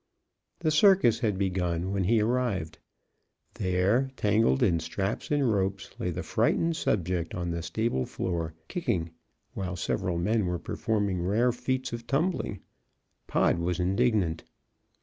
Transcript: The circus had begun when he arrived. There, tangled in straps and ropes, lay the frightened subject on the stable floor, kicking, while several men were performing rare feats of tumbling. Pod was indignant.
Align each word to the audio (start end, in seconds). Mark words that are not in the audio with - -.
The 0.57 0.71
circus 0.71 1.19
had 1.19 1.37
begun 1.37 1.91
when 1.91 2.05
he 2.05 2.21
arrived. 2.21 2.79
There, 3.53 4.09
tangled 4.15 4.63
in 4.63 4.79
straps 4.79 5.29
and 5.29 5.53
ropes, 5.53 5.91
lay 5.99 6.09
the 6.09 6.23
frightened 6.23 6.75
subject 6.75 7.35
on 7.35 7.51
the 7.51 7.61
stable 7.61 8.07
floor, 8.07 8.55
kicking, 8.67 9.11
while 9.53 9.75
several 9.75 10.17
men 10.17 10.47
were 10.47 10.57
performing 10.57 11.21
rare 11.21 11.51
feats 11.51 11.93
of 11.93 12.07
tumbling. 12.07 12.61
Pod 13.27 13.59
was 13.59 13.79
indignant. 13.79 14.43